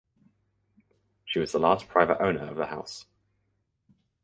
She 1.25 1.37
was 1.37 1.51
the 1.51 1.59
last 1.59 1.87
private 1.87 2.19
owner 2.23 2.47
of 2.49 2.55
the 2.57 2.65
house. 2.65 3.05